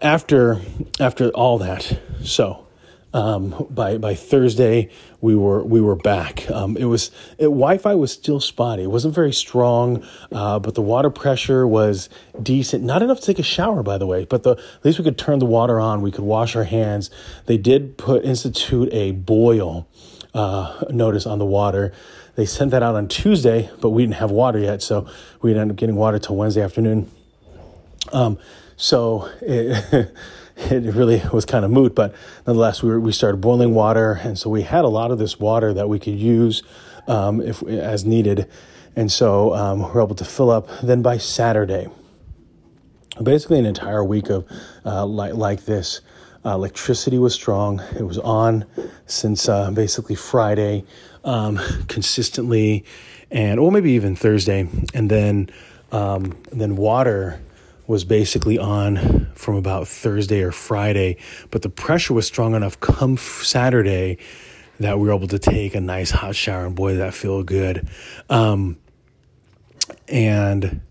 After 0.01 0.61
after 0.99 1.29
all 1.29 1.57
that, 1.59 1.99
so 2.23 2.67
um, 3.13 3.67
by 3.69 3.97
by 3.97 4.13
Thursday 4.15 4.89
we 5.21 5.35
were 5.35 5.63
we 5.63 5.81
were 5.81 5.95
back. 5.95 6.49
Um, 6.51 6.77
it 6.77 6.85
was 6.85 7.09
it, 7.37 7.45
Wi-Fi 7.45 7.95
was 7.95 8.11
still 8.11 8.39
spotty. 8.39 8.83
It 8.83 8.91
wasn't 8.91 9.15
very 9.15 9.33
strong, 9.33 10.05
uh, 10.31 10.59
but 10.59 10.75
the 10.75 10.81
water 10.81 11.09
pressure 11.09 11.65
was 11.65 12.09
decent. 12.41 12.83
Not 12.83 13.01
enough 13.01 13.19
to 13.21 13.25
take 13.25 13.39
a 13.39 13.43
shower, 13.43 13.81
by 13.81 13.97
the 13.97 14.05
way. 14.05 14.25
But 14.25 14.43
the, 14.43 14.51
at 14.51 14.85
least 14.85 14.99
we 14.99 15.03
could 15.03 15.17
turn 15.17 15.39
the 15.39 15.45
water 15.45 15.79
on. 15.79 16.01
We 16.01 16.11
could 16.11 16.25
wash 16.25 16.55
our 16.55 16.65
hands. 16.65 17.09
They 17.45 17.57
did 17.57 17.97
put 17.97 18.23
institute 18.23 18.89
a 18.91 19.11
boil 19.13 19.87
uh, 20.33 20.83
notice 20.89 21.25
on 21.25 21.39
the 21.39 21.45
water. 21.45 21.93
They 22.35 22.45
sent 22.45 22.69
that 22.71 22.83
out 22.83 22.95
on 22.95 23.07
Tuesday, 23.07 23.71
but 23.81 23.89
we 23.89 24.03
didn't 24.03 24.15
have 24.15 24.29
water 24.29 24.59
yet, 24.59 24.83
so 24.83 25.07
we 25.41 25.49
didn't 25.49 25.61
end 25.61 25.71
up 25.71 25.77
getting 25.77 25.95
water 25.95 26.19
till 26.19 26.35
Wednesday 26.35 26.61
afternoon. 26.61 27.09
Um, 28.13 28.37
so 28.77 29.29
it, 29.41 30.11
it 30.55 30.95
really 30.95 31.21
was 31.33 31.45
kind 31.45 31.65
of 31.65 31.71
moot, 31.71 31.93
but 31.93 32.15
nonetheless, 32.45 32.81
we, 32.81 32.89
were, 32.89 32.99
we 32.99 33.11
started 33.11 33.41
boiling 33.41 33.73
water. 33.73 34.13
And 34.23 34.37
so 34.37 34.49
we 34.49 34.61
had 34.61 34.85
a 34.85 34.87
lot 34.87 35.11
of 35.11 35.17
this 35.17 35.39
water 35.39 35.73
that 35.73 35.89
we 35.89 35.99
could 35.99 36.17
use 36.17 36.63
um, 37.07 37.41
if 37.41 37.61
as 37.63 38.05
needed. 38.05 38.49
And 38.95 39.11
so 39.11 39.53
um, 39.53 39.79
we 39.79 39.85
we're 39.85 40.03
able 40.03 40.15
to 40.15 40.25
fill 40.25 40.49
up. 40.49 40.69
Then 40.81 41.01
by 41.01 41.17
Saturday, 41.17 41.87
basically 43.21 43.59
an 43.59 43.65
entire 43.65 44.03
week 44.03 44.29
of 44.29 44.47
uh, 44.85 45.05
like, 45.05 45.33
like 45.33 45.65
this, 45.65 46.01
uh, 46.45 46.51
electricity 46.51 47.17
was 47.17 47.33
strong. 47.33 47.81
It 47.97 48.03
was 48.03 48.19
on 48.19 48.65
since 49.05 49.49
uh, 49.49 49.71
basically 49.71 50.15
Friday, 50.15 50.85
um, 51.23 51.59
consistently, 51.87 52.85
and 53.29 53.59
or 53.59 53.71
maybe 53.71 53.91
even 53.91 54.15
Thursday, 54.15 54.69
and 54.93 55.11
then 55.11 55.49
um, 55.91 56.37
and 56.51 56.61
then 56.61 56.77
water 56.77 57.41
was 57.87 58.03
basically 58.03 58.57
on 58.57 59.31
from 59.33 59.55
about 59.55 59.87
Thursday 59.87 60.41
or 60.41 60.51
Friday, 60.51 61.17
but 61.49 61.61
the 61.61 61.69
pressure 61.69 62.13
was 62.13 62.27
strong 62.27 62.53
enough 62.53 62.79
come 62.79 63.17
Saturday 63.17 64.17
that 64.79 64.99
we 64.99 65.07
were 65.07 65.15
able 65.15 65.27
to 65.27 65.39
take 65.39 65.73
a 65.73 65.81
nice 65.81 66.11
hot 66.11 66.35
shower, 66.35 66.65
and 66.65 66.75
boy, 66.75 66.95
that 66.97 67.13
feel 67.13 67.41
good. 67.43 67.87
Um, 68.29 68.77
and 70.07 70.81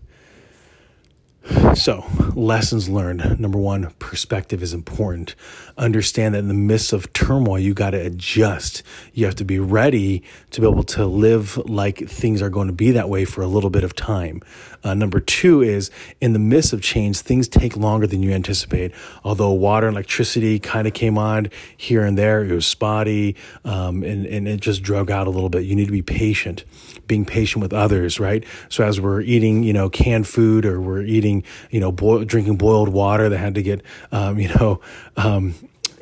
so, 1.75 2.05
lessons 2.35 2.89
learned. 2.89 3.39
Number 3.39 3.57
one, 3.57 3.91
perspective 3.99 4.61
is 4.61 4.73
important. 4.73 5.35
Understand 5.77 6.35
that 6.35 6.39
in 6.39 6.47
the 6.47 6.53
midst 6.53 6.91
of 6.91 7.11
turmoil, 7.13 7.59
you 7.59 7.73
got 7.73 7.91
to 7.91 7.97
adjust. 7.97 8.83
You 9.13 9.25
have 9.25 9.35
to 9.35 9.45
be 9.45 9.59
ready 9.59 10.23
to 10.51 10.61
be 10.61 10.67
able 10.67 10.83
to 10.83 11.05
live 11.05 11.57
like 11.57 12.07
things 12.07 12.41
are 12.41 12.49
going 12.49 12.67
to 12.67 12.73
be 12.73 12.91
that 12.91 13.09
way 13.09 13.25
for 13.25 13.41
a 13.41 13.47
little 13.47 13.69
bit 13.69 13.83
of 13.83 13.95
time. 13.95 14.41
Uh, 14.83 14.93
number 14.93 15.19
two 15.19 15.61
is 15.61 15.89
in 16.21 16.33
the 16.33 16.39
midst 16.39 16.73
of 16.73 16.81
change, 16.81 17.19
things 17.19 17.47
take 17.47 17.75
longer 17.75 18.07
than 18.07 18.23
you 18.23 18.31
anticipate. 18.31 18.91
Although 19.23 19.51
water 19.51 19.87
and 19.87 19.95
electricity 19.95 20.59
kind 20.59 20.87
of 20.87 20.93
came 20.93 21.17
on 21.17 21.49
here 21.75 22.03
and 22.03 22.17
there, 22.17 22.43
it 22.43 22.51
was 22.51 22.65
spotty 22.65 23.35
um, 23.65 24.03
and, 24.03 24.25
and 24.25 24.47
it 24.47 24.59
just 24.59 24.83
drug 24.83 25.11
out 25.11 25.27
a 25.27 25.29
little 25.29 25.49
bit. 25.49 25.63
You 25.63 25.75
need 25.75 25.85
to 25.85 25.91
be 25.91 26.01
patient, 26.01 26.63
being 27.07 27.25
patient 27.25 27.61
with 27.61 27.73
others, 27.73 28.19
right? 28.19 28.43
So, 28.69 28.83
as 28.83 28.99
we're 29.01 29.21
eating, 29.21 29.63
you 29.63 29.73
know, 29.73 29.89
canned 29.89 30.27
food 30.27 30.65
or 30.65 30.79
we're 30.79 31.03
eating 31.03 31.36
you 31.71 31.79
know, 31.79 31.91
boil, 31.91 32.23
drinking 32.23 32.57
boiled 32.57 32.89
water 32.89 33.29
that 33.29 33.37
had 33.37 33.55
to 33.55 33.63
get, 33.63 33.81
um, 34.11 34.39
you 34.39 34.49
know, 34.49 34.81
um, 35.15 35.55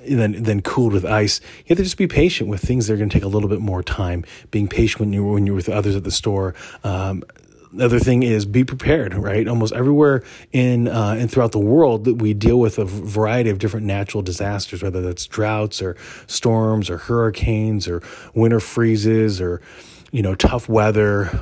then 0.08 0.44
then 0.44 0.62
cooled 0.62 0.94
with 0.94 1.06
ice. 1.06 1.42
You 1.60 1.70
have 1.70 1.78
to 1.78 1.84
just 1.84 1.98
be 1.98 2.08
patient 2.08 2.50
with 2.50 2.62
things 2.62 2.88
that 2.88 2.94
are 2.94 2.98
going 2.98 3.10
to 3.10 3.14
take 3.14 3.24
a 3.24 3.28
little 3.28 3.50
bit 3.50 3.60
more 3.60 3.84
time. 3.84 4.26
Being 4.52 4.68
patient 4.68 5.00
when 5.00 5.14
you 5.14 5.26
when 5.26 5.46
you're 5.48 5.56
with 5.56 5.70
others 5.70 5.96
at 5.96 6.04
the 6.04 6.12
store. 6.12 6.54
Um, 6.84 7.24
the 7.76 7.84
other 7.84 8.00
thing 8.00 8.24
is 8.24 8.46
be 8.46 8.64
prepared, 8.64 9.14
right? 9.16 9.48
Almost 9.48 9.74
everywhere 9.74 10.24
in 10.54 10.88
uh, 10.88 11.16
and 11.20 11.30
throughout 11.30 11.52
the 11.52 11.60
world 11.60 12.06
that 12.06 12.16
we 12.16 12.34
deal 12.34 12.58
with 12.58 12.80
a 12.80 12.86
variety 12.86 13.50
of 13.50 13.60
different 13.60 13.86
natural 13.86 14.24
disasters, 14.24 14.82
whether 14.82 15.02
that's 15.02 15.26
droughts 15.28 15.82
or 15.82 15.98
storms 16.28 16.90
or 16.90 16.98
hurricanes 16.98 17.88
or 17.88 18.02
winter 18.34 18.62
freezes 18.62 19.42
or 19.42 19.62
you 20.12 20.22
know 20.22 20.36
tough 20.36 20.70
weather, 20.70 21.38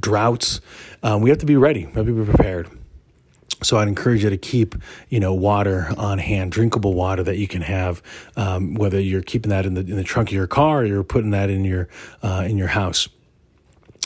droughts. 0.00 0.60
Um, 1.02 1.22
we 1.22 1.30
have 1.30 1.38
to 1.38 1.46
be 1.46 1.56
ready. 1.56 1.86
We 1.86 1.92
have 1.92 2.06
to 2.06 2.24
be 2.24 2.24
prepared. 2.24 2.68
So 3.62 3.78
I'd 3.78 3.88
encourage 3.88 4.24
you 4.24 4.30
to 4.30 4.38
keep, 4.38 4.74
you 5.08 5.20
know, 5.20 5.34
water 5.34 5.92
on 5.96 6.18
hand, 6.18 6.52
drinkable 6.52 6.94
water 6.94 7.22
that 7.22 7.38
you 7.38 7.46
can 7.46 7.62
have, 7.62 8.02
um, 8.36 8.74
whether 8.74 9.00
you're 9.00 9.22
keeping 9.22 9.50
that 9.50 9.66
in 9.66 9.74
the 9.74 9.80
in 9.80 9.96
the 9.96 10.04
trunk 10.04 10.30
of 10.30 10.34
your 10.34 10.46
car 10.46 10.80
or 10.80 10.84
you're 10.86 11.04
putting 11.04 11.30
that 11.30 11.50
in 11.50 11.64
your 11.64 11.88
uh, 12.22 12.44
in 12.48 12.56
your 12.56 12.68
house. 12.68 13.08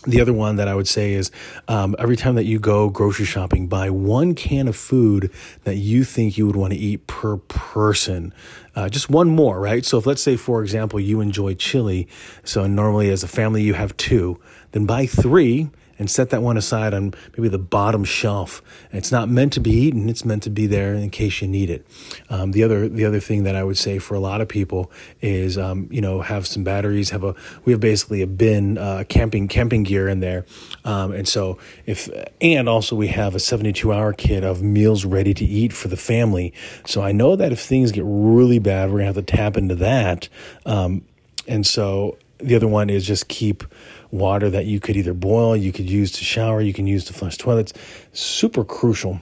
The 0.07 0.21
other 0.21 0.35
one 0.35 0.57
that 0.57 0.69
I 0.69 0.75
would 0.75 0.89
say 0.89 1.15
is 1.15 1.31
um, 1.67 1.97
every 1.99 2.17
time 2.17 2.35
that 2.35 2.45
you 2.45 2.59
go 2.59 2.91
grocery 2.91 3.25
shopping, 3.25 3.69
buy 3.69 3.89
one 3.89 4.35
can 4.35 4.69
of 4.69 4.77
food 4.77 5.33
that 5.65 5.77
you 5.77 6.05
think 6.05 6.37
you 6.37 6.47
would 6.47 6.57
want 6.57 6.75
to 6.75 6.79
eat 6.79 7.07
per 7.07 7.39
person. 7.39 8.35
Uh, 8.75 8.91
just 8.91 9.09
one 9.09 9.29
more, 9.29 9.59
right? 9.59 9.83
So 9.83 9.97
if 9.97 10.05
let's 10.05 10.23
say, 10.23 10.37
for 10.37 10.63
example, 10.63 11.01
you 11.01 11.21
enjoy 11.23 11.55
chili, 11.55 12.07
so 12.43 12.67
normally 12.67 13.09
as 13.11 13.23
a 13.23 13.29
family 13.29 13.63
you 13.63 13.73
have 13.75 13.97
two, 13.97 14.39
then 14.73 14.85
buy 14.85 15.07
three 15.07 15.71
and 15.99 16.11
set 16.11 16.31
that 16.31 16.43
one 16.43 16.57
aside 16.57 16.95
on 16.95 17.15
maybe 17.37 17.49
the 17.49 17.59
bottom 17.59 18.05
shelf. 18.05 18.63
And 18.91 18.99
it's 18.99 19.13
not 19.13 19.29
meant 19.29 19.53
to 19.55 19.61
be 19.61 19.71
eaten; 19.71 20.09
it's 20.09 20.25
meant 20.25 20.43
to 20.45 20.51
be 20.51 20.67
there 20.67 20.95
in 20.95 21.11
case 21.11 21.41
you 21.41 21.49
need 21.49 21.71
it. 21.71 21.87
Um, 22.29 22.53
the 22.53 22.63
other 22.63 22.89
the 22.89 23.05
other 23.05 23.21
thing 23.21 23.45
that 23.45 23.57
I 23.57 23.65
would 23.65 23.79
say 23.79 23.99
for 23.99 24.15
a 24.15 24.21
lot 24.21 24.41
of 24.41 24.49
people 24.49 24.91
is 25.21 25.59
um, 25.59 25.89
you 25.91 26.01
know 26.01 26.21
have 26.21 26.47
some 26.47 26.65
batteries. 26.65 27.11
Have 27.11 27.25
a 27.25 27.35
we 27.65 27.73
have 27.73 27.81
basically 27.81 28.23
a 28.23 28.27
bin 28.27 28.79
uh, 28.79 29.05
camping 29.09 29.49
camping 29.49 29.83
gear 29.83 30.09
in 30.09 30.21
there, 30.21 30.45
um, 30.85 31.13
and 31.13 31.27
so 31.29 31.59
if 31.87 32.09
and 32.41 32.69
also 32.69 32.97
we 32.97 33.09
have 33.09 33.35
a 33.35 33.41
72 33.41 33.93
hour 33.93 34.13
kit 34.13 34.45
of 34.45 34.63
meals 34.63 35.05
ready 35.05 35.35
to 35.35 35.45
eat 35.45 35.73
for 35.73 35.89
the 35.89 35.97
family. 35.97 36.53
So 36.87 37.03
I 37.03 37.13
know 37.13 37.37
that 37.37 37.53
if 37.53 37.61
things 37.61 37.93
get 37.93 38.05
really 38.07 38.59
bad, 38.59 38.91
we're 38.91 38.99
gonna 38.99 39.07
have 39.07 39.15
to 39.17 39.23
tap 39.23 39.57
into 39.57 39.75
that. 39.77 40.29
Um, 40.67 41.05
and 41.47 41.67
so 41.67 42.17
the 42.45 42.55
other 42.55 42.69
one 42.69 42.91
is 42.91 43.07
just 43.07 43.29
keep 43.29 43.65
water 44.11 44.51
that 44.51 44.67
you 44.67 44.81
could 44.81 44.97
either 44.97 45.15
boil, 45.15 45.57
you 45.57 45.73
could 45.73 45.89
use 45.89 46.13
to 46.13 46.25
shower, 46.25 46.61
you 46.61 46.73
can 46.73 46.87
use 46.87 47.05
to 47.07 47.13
flush 47.13 47.37
toilets. 47.37 47.73
Super 48.13 48.65
crucial. 48.65 49.21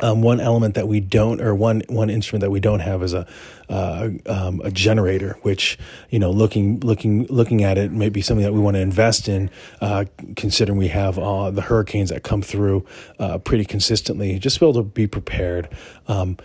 Um, 0.00 0.22
one 0.22 0.38
element 0.38 0.76
that 0.76 0.86
we 0.86 1.00
don't, 1.00 1.40
or 1.40 1.54
one 1.54 1.82
one 1.88 2.08
instrument 2.08 2.42
that 2.42 2.50
we 2.50 2.60
don't 2.60 2.80
have, 2.80 3.02
is 3.02 3.14
a 3.14 3.26
uh, 3.68 4.10
um, 4.26 4.60
a 4.62 4.70
generator. 4.70 5.38
Which 5.42 5.76
you 6.08 6.20
know, 6.20 6.30
looking 6.30 6.78
looking 6.80 7.26
looking 7.26 7.64
at 7.64 7.78
it, 7.78 7.90
may 7.90 8.08
be 8.08 8.22
something 8.22 8.44
that 8.44 8.52
we 8.52 8.60
want 8.60 8.76
to 8.76 8.80
invest 8.80 9.28
in, 9.28 9.50
uh, 9.80 10.04
considering 10.36 10.78
we 10.78 10.88
have 10.88 11.18
uh, 11.18 11.50
the 11.50 11.62
hurricanes 11.62 12.10
that 12.10 12.22
come 12.22 12.42
through 12.42 12.86
uh, 13.18 13.38
pretty 13.38 13.64
consistently. 13.64 14.38
Just 14.38 14.60
be 14.60 14.66
able 14.66 14.74
to 14.74 14.88
be 14.88 15.08
prepared. 15.08 15.68
Um, 16.06 16.36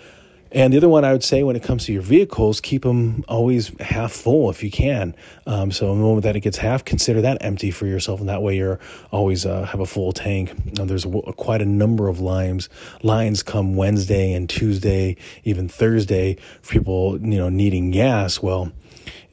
and 0.53 0.71
the 0.71 0.77
other 0.77 0.87
one 0.87 1.03
I 1.03 1.11
would 1.11 1.23
say 1.23 1.41
when 1.41 1.55
it 1.55 1.63
comes 1.63 1.85
to 1.85 1.93
your 1.93 2.03
vehicles, 2.03 2.61
keep 2.61 2.83
them 2.83 3.25
always 3.27 3.71
half 3.79 4.11
full 4.11 4.51
if 4.51 4.63
you 4.63 4.69
can. 4.69 5.15
Um, 5.47 5.71
so 5.71 5.87
the 5.87 5.99
moment 5.99 6.23
that 6.23 6.35
it 6.35 6.41
gets 6.41 6.57
half, 6.57 6.85
consider 6.85 7.21
that 7.21 7.39
empty 7.41 7.71
for 7.71 7.87
yourself, 7.87 8.19
and 8.19 8.29
that 8.29 8.43
way 8.43 8.55
you're 8.55 8.79
always 9.11 9.45
uh, 9.45 9.63
have 9.63 9.79
a 9.79 9.85
full 9.87 10.11
tank. 10.13 10.53
Now, 10.77 10.85
there's 10.85 11.05
quite 11.37 11.61
a 11.61 11.65
number 11.65 12.07
of 12.07 12.19
lines 12.19 12.69
lines 13.01 13.41
come 13.41 13.75
Wednesday 13.75 14.33
and 14.33 14.47
Tuesday, 14.47 15.17
even 15.43 15.67
Thursday 15.67 16.37
for 16.61 16.73
people 16.73 17.19
you 17.19 17.37
know 17.37 17.49
needing 17.49 17.89
gas. 17.89 18.41
Well, 18.41 18.71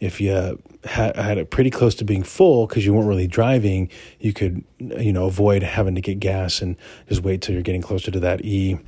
if 0.01 0.21
you 0.21 0.59
had, 0.85 1.17
had 1.17 1.37
it 1.37 1.51
pretty 1.51 1.71
close 1.71 1.95
to 1.97 2.05
being 2.05 2.23
full 2.23 2.67
because 2.67 2.87
you 2.87 2.95
weren't 2.95 3.09
really 3.09 3.27
driving, 3.27 3.91
you 4.19 4.33
could 4.33 4.65
you 4.79 5.13
know 5.13 5.27
avoid 5.27 5.63
having 5.63 5.95
to 5.97 6.01
get 6.01 6.19
gas 6.19 6.63
and 6.63 6.77
just 7.09 7.23
wait 7.23 7.43
till 7.43 7.53
you're 7.53 7.63
getting 7.63 7.83
closer 7.83 8.11
to 8.11 8.21
that 8.21 8.45
E 8.45 8.79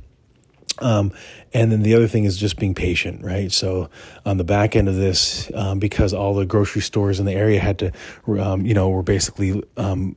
um, 0.79 1.11
and 1.53 1.71
then 1.71 1.83
the 1.83 1.93
other 1.93 2.07
thing 2.07 2.23
is 2.23 2.37
just 2.37 2.57
being 2.57 2.73
patient, 2.73 3.23
right? 3.23 3.51
So 3.51 3.89
on 4.25 4.37
the 4.37 4.43
back 4.43 4.75
end 4.75 4.89
of 4.89 4.95
this, 4.95 5.51
um, 5.53 5.79
because 5.79 6.13
all 6.13 6.33
the 6.33 6.45
grocery 6.45 6.81
stores 6.81 7.19
in 7.19 7.25
the 7.25 7.33
area 7.33 7.59
had 7.59 7.79
to, 7.79 7.91
um, 8.39 8.65
you 8.65 8.73
know, 8.73 8.89
were 8.89 9.03
basically 9.03 9.63
um, 9.77 10.15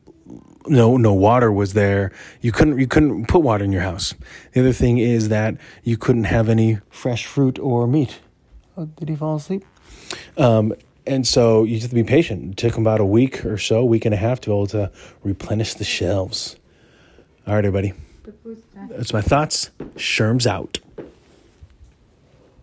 no 0.67 0.97
no 0.97 1.13
water 1.13 1.53
was 1.53 1.75
there. 1.75 2.13
You 2.41 2.53
couldn't 2.53 2.79
you 2.79 2.87
couldn't 2.87 3.27
put 3.27 3.41
water 3.41 3.65
in 3.65 3.73
your 3.73 3.83
house. 3.83 4.15
The 4.53 4.61
other 4.61 4.73
thing 4.73 4.99
is 4.99 5.29
that 5.29 5.57
you 5.83 5.97
couldn't 5.97 6.25
have 6.25 6.49
any 6.49 6.79
fresh 6.91 7.27
fruit 7.27 7.59
or 7.59 7.87
meat. 7.87 8.21
Oh, 8.77 8.87
did 8.87 9.09
he 9.09 9.17
fall 9.17 9.37
asleep? 9.37 9.65
Um, 10.37 10.75
and 11.07 11.27
so 11.27 11.65
you 11.65 11.79
have 11.79 11.89
to 11.89 11.95
be 11.95 12.03
patient. 12.03 12.53
It 12.53 12.57
took 12.57 12.77
about 12.77 13.01
a 13.01 13.05
week 13.05 13.45
or 13.45 13.59
so, 13.59 13.85
week 13.85 14.05
and 14.05 14.15
a 14.15 14.19
half, 14.19 14.41
to 14.43 14.51
be 14.51 14.53
able 14.53 14.67
to 14.69 14.91
replenish 15.23 15.75
the 15.75 15.85
shelves. 15.85 16.57
All 17.47 17.55
right, 17.55 17.65
everybody. 17.65 17.95
That's 18.91 19.13
my 19.13 19.21
thoughts. 19.21 19.71
Sherm's 19.97 20.47
out. 20.47 20.79